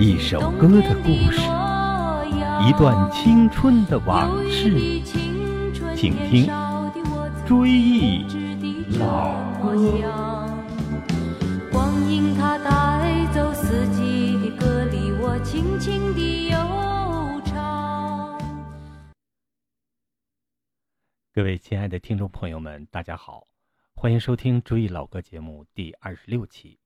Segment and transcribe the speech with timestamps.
[0.00, 1.40] 一首歌的故事，
[2.62, 5.02] 一段青春的往事，
[5.96, 6.46] 请听
[7.44, 8.22] 《追忆
[8.96, 9.74] 老歌》。
[11.72, 16.56] 光阴它带走四季的歌里，我轻轻地悠
[17.44, 18.40] 唱。
[21.32, 23.48] 各位亲爱的听众朋友们，大家好，
[23.96, 26.78] 欢迎收听《追忆老歌》节目第二十六期，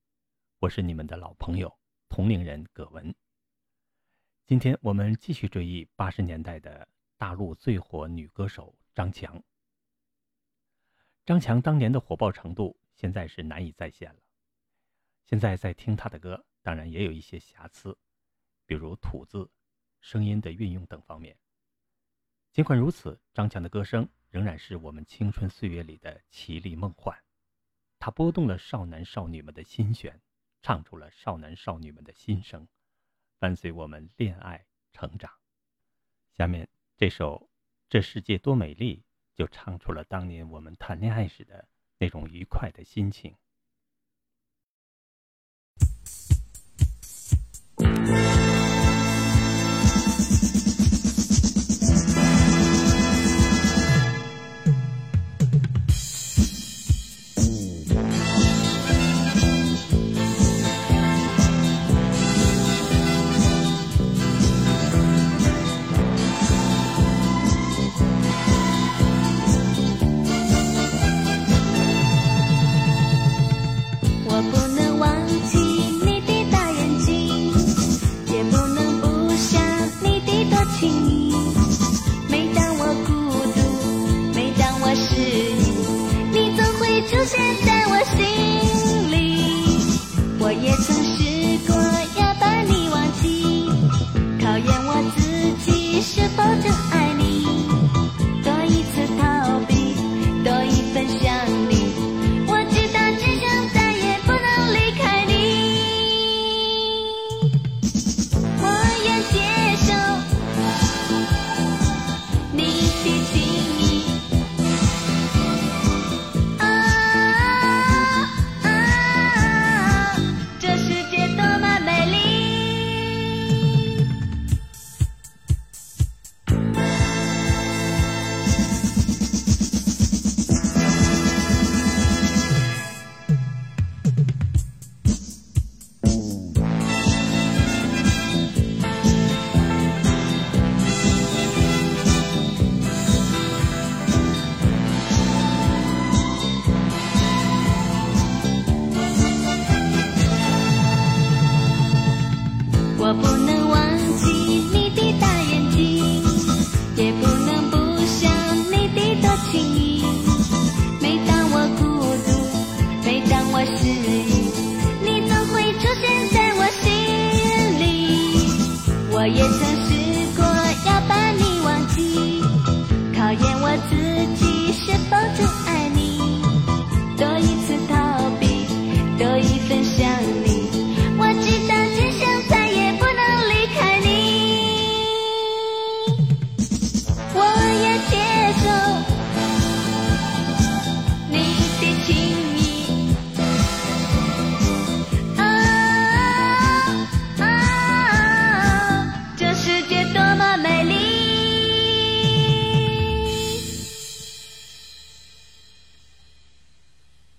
[0.60, 1.70] 我是你们的老朋友。
[2.14, 3.14] 同龄人葛文。
[4.44, 9.42] 今天我们继续追忆八十年代的大陆最火女歌手张强。
[11.24, 14.20] 张强当年的火爆程度现在是难以再现了。
[15.24, 17.96] 现在在听她的歌，当然也有一些瑕疵，
[18.66, 19.50] 比如吐字、
[20.02, 21.34] 声音的运用等方面。
[22.52, 27.18] 尽管如此，张强的歌声仍然是我们青春岁月里的绮丽梦幻，
[27.98, 30.20] 她拨动了少男少女们的心弦。
[30.62, 32.68] 唱出了少男少女们的心声，
[33.38, 35.30] 伴随我们恋爱成长。
[36.32, 37.50] 下面这首
[37.88, 38.98] 《这世界多美丽》
[39.36, 43.34] 就唱出了当年我们谈恋爱时的那种愉快的心情。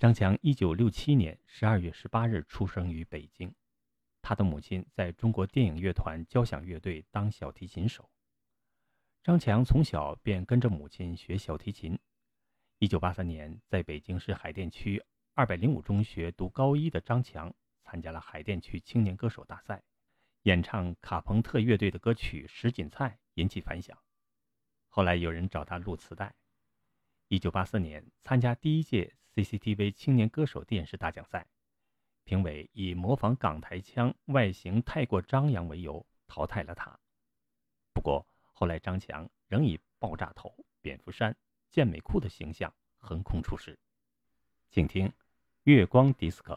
[0.04, 3.50] 张强一九六七年十二月十八日出生于北京，
[4.20, 8.10] 他的母亲在中国电影乐团交响乐队当小提琴手。
[9.22, 11.98] 张强从小便跟着母亲学小提琴。
[12.80, 15.02] 一九八三年，在北京市海淀区
[15.32, 17.50] 二百零五中学读高一的张强
[17.82, 19.82] 参加了海淀区青年歌手大赛，
[20.42, 23.96] 演唱卡朋特乐队的歌曲《什锦菜》引起反响。
[24.90, 26.34] 后来有人找他录磁带。
[27.28, 29.14] 一九八四年，参加第一届。
[29.34, 31.44] CCTV 青年歌手电视大奖赛，
[32.22, 36.96] 评委以模仿港台腔、外形太过张扬为由淘汰了他。
[37.92, 41.36] 不过后来张强仍以爆炸头、蝙蝠衫、
[41.68, 43.76] 健美裤的形象横空出世。
[44.70, 45.08] 请听
[45.64, 46.54] 《月光迪斯科》。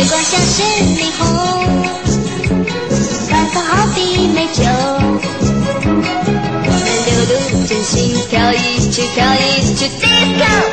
[0.00, 0.62] 月光像是
[0.96, 1.20] 霓虹，
[3.30, 3.98] 晚风好比
[4.28, 4.62] 美酒，
[6.64, 7.32] 我们流露
[7.66, 8.56] 真心，跳一
[8.90, 9.38] 曲跳一
[9.76, 10.69] 曲 disco disco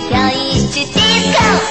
[0.00, 1.63] 跳一曲 disco disco。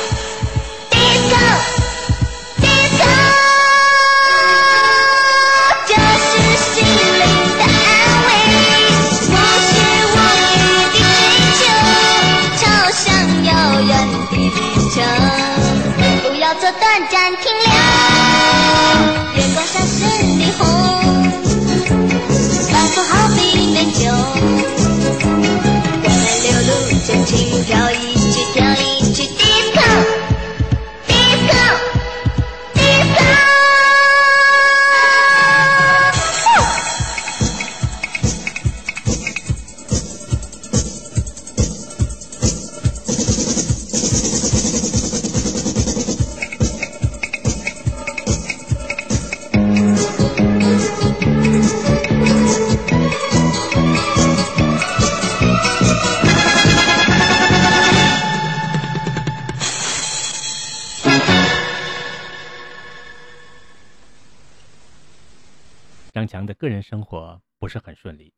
[66.13, 68.31] 张强的个人生活不是很顺利。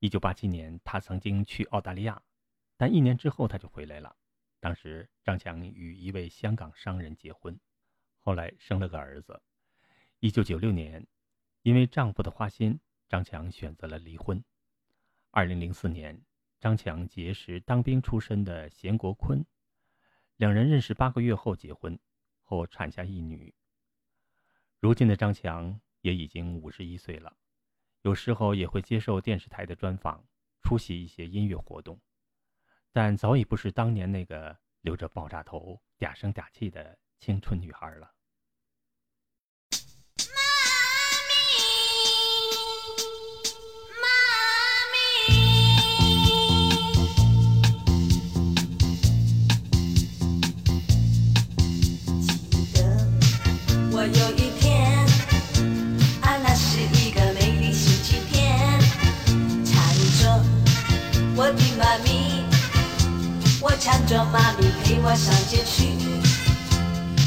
[0.00, 2.20] 一九八七年，他曾经去澳大利亚，
[2.76, 4.16] 但一年之后他就回来了。
[4.58, 7.56] 当时，张强与一位香港商人结婚，
[8.18, 9.40] 后来生了个儿子。
[10.18, 11.06] 一九九六年，
[11.62, 14.42] 因为丈夫的花心，张强选择了离婚。
[15.30, 16.20] 二零零四年，
[16.58, 19.46] 张强结识当兵出身的贤国坤，
[20.34, 21.96] 两人认识八个月后结婚，
[22.42, 23.54] 后产下一女。
[24.80, 27.36] 如今的张强也已经五十一岁了，
[28.00, 30.26] 有时候也会接受电视台的专访，
[30.62, 32.00] 出席一些音乐活动，
[32.92, 38.10] 但早已不是当年那个留着爆炸头、嗲声嗲气的青春女孩了。
[63.80, 65.94] 缠着妈咪陪我上街去，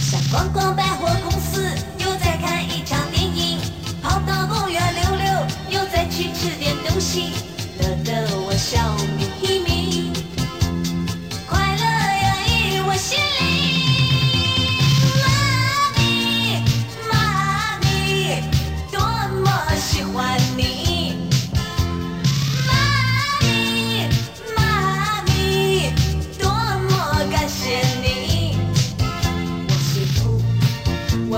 [0.01, 1.63] 想逛逛百货公司，
[1.97, 3.57] 又再看一场电影，
[4.03, 7.31] 跑到公园溜溜，又再去吃点东西，
[7.79, 8.95] 乐得我笑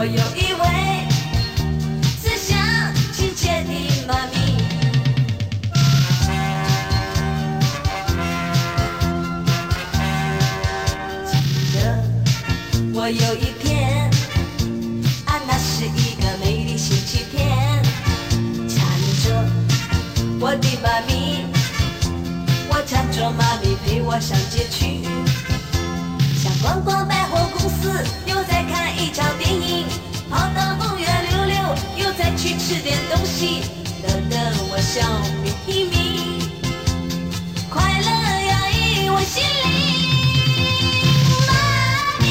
[0.04, 1.08] 我有一位
[2.22, 2.60] 慈祥
[3.14, 3.72] 亲切的
[4.06, 4.36] 妈咪。
[11.26, 11.32] 记
[11.74, 12.04] 得
[12.94, 14.12] 我有一天，
[15.26, 17.82] 啊，那是一个美丽星期天，
[18.68, 18.86] 缠
[19.24, 19.26] 着
[20.38, 21.46] 我的妈咪，
[22.68, 25.08] 我缠着妈咪陪我上街去。
[32.66, 33.62] 吃点东西，
[34.04, 34.38] 乐得
[34.72, 35.06] 我笑
[35.44, 35.52] 眯
[35.84, 36.40] 眯，
[37.70, 38.08] 快乐
[38.48, 39.66] 洋溢我心里。
[41.46, 41.52] 妈
[42.22, 42.26] 咪，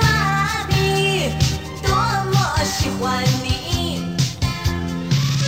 [0.00, 0.72] 妈咪，
[1.82, 1.92] 多
[2.32, 3.46] 么喜欢你。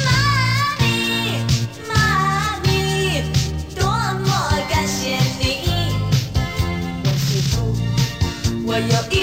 [0.05, 0.09] 妈
[0.79, 0.85] 咪，
[1.89, 1.91] 妈
[2.63, 2.69] 咪，
[3.75, 4.29] 多么
[4.69, 5.43] 感谢你。
[7.03, 7.53] 我幸福，
[8.67, 9.20] 我有一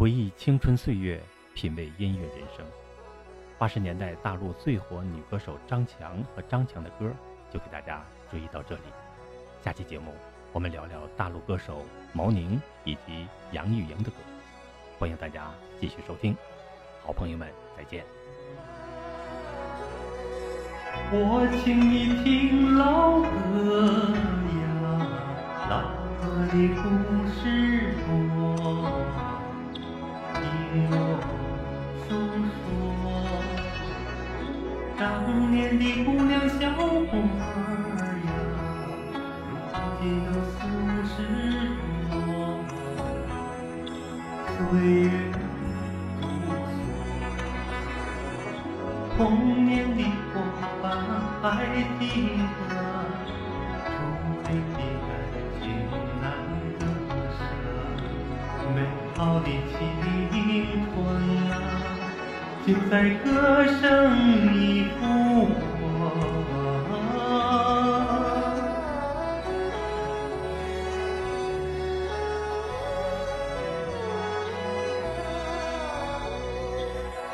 [0.00, 1.20] 回忆青春岁月，
[1.52, 2.64] 品味音乐人生。
[3.58, 7.12] 八十年代大陆最火女歌手张强和张蔷的歌，
[7.52, 8.80] 就给大家追到这里。
[9.62, 10.14] 下期节目
[10.54, 14.16] 我们聊聊大陆歌手毛宁以及杨钰莹的歌，
[14.98, 16.34] 欢迎大家继续收听。
[17.04, 18.02] 好朋友们，再见。
[21.12, 23.86] 我请你听老歌
[24.62, 25.82] 呀，老
[26.22, 28.39] 歌的故事多。
[30.72, 30.94] 听我
[32.06, 32.14] 诉
[32.54, 32.62] 说，
[34.96, 35.02] 当
[35.50, 36.78] 年的姑娘小伙
[37.10, 38.30] 儿呀，
[39.74, 40.58] 如今都四
[41.10, 41.12] 十
[42.08, 42.14] 多，
[44.46, 45.10] 岁月
[46.20, 46.22] 如
[46.62, 46.72] 梭，
[49.16, 49.18] 童
[49.66, 49.98] 年的
[50.32, 50.38] 伙
[50.80, 50.86] 伴
[51.42, 51.44] 还
[51.98, 52.00] 记
[52.68, 52.70] 得，
[62.70, 65.50] 就在歌声里复活。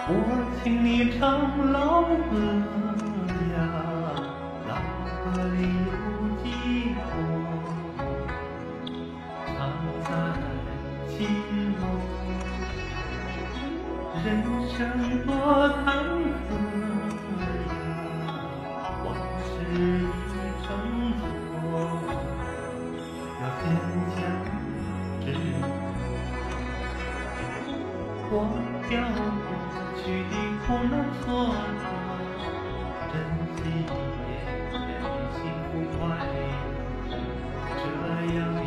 [0.09, 0.11] 我
[0.65, 2.86] 请你唱老歌
[23.63, 23.65] 坚
[24.15, 24.17] 强
[25.21, 25.63] 执着，
[28.31, 28.37] 忘
[28.89, 28.91] 掉
[29.47, 29.49] 过
[29.97, 30.33] 去的
[30.67, 31.25] 苦难挫
[31.81, 31.85] 折，
[33.13, 33.15] 珍
[33.57, 34.25] 惜眼前
[35.35, 35.37] 幸
[35.67, 36.37] 福快乐。
[37.79, 37.83] 这
[38.35, 38.59] 样的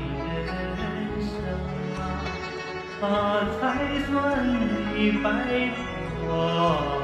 [0.45, 0.79] 人
[1.21, 1.31] 生
[3.01, 3.03] 啊，
[3.59, 3.61] 才
[4.05, 4.09] 算
[4.95, 5.25] 你白
[6.21, 6.98] 活。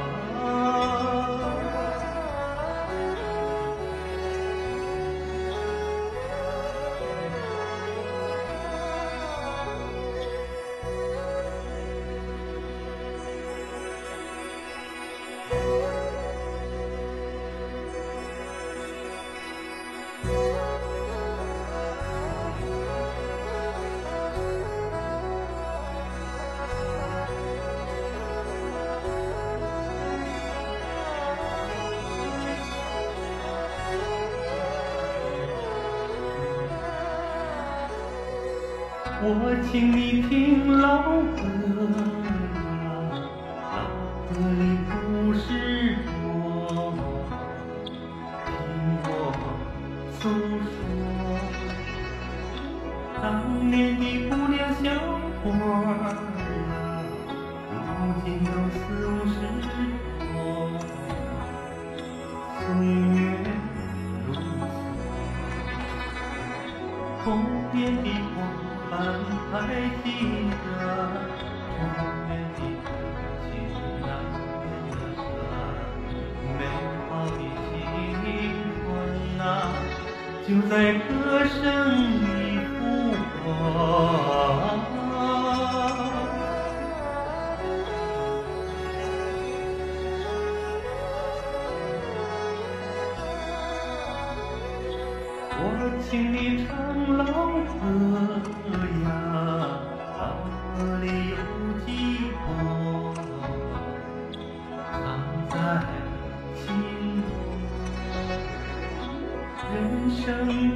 [39.62, 41.42] 请你听老歌
[42.24, 42.60] 呀，
[43.72, 43.74] 老
[44.28, 44.75] 歌里
[80.48, 83.12] 就在歌声里复
[83.42, 84.35] 活。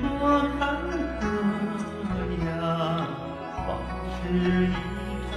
[0.00, 0.24] 生多
[0.58, 0.60] 坎
[1.20, 1.22] 坷
[2.46, 2.50] 呀，
[3.68, 3.70] 往
[4.16, 4.72] 事已
[5.30, 5.32] 成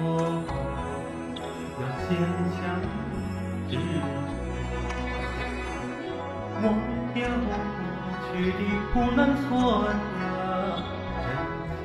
[0.00, 0.02] 舟，
[1.76, 2.10] 要坚
[2.54, 2.58] 强
[3.68, 3.76] 执着。
[6.62, 6.64] 忘
[7.12, 7.48] 掉过
[8.24, 8.58] 去的
[8.92, 9.46] 苦难挫
[9.84, 10.18] 折，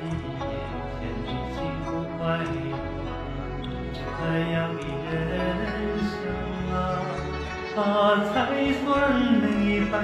[0.08, 0.50] 惜眼
[0.96, 1.86] 前的幸福
[2.16, 2.48] 快乐。
[3.92, 4.00] 这
[4.52, 4.80] 样的
[5.12, 5.22] 人
[6.08, 6.12] 生
[6.72, 6.74] 啊，
[7.76, 7.76] 它
[8.32, 8.34] 才
[8.82, 8.84] 算
[9.42, 9.44] 没
[9.92, 9.94] 白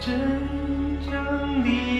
[0.00, 0.16] 真
[1.04, 1.99] 正的